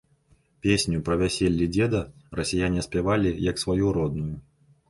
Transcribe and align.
Песню 0.65 1.01
пра 1.09 1.17
вяселлі 1.21 1.67
дзеда 1.75 2.01
расіяне 2.39 2.81
спявалі, 2.89 3.35
як 3.51 3.63
сваю 3.67 3.87
родную. 4.01 4.35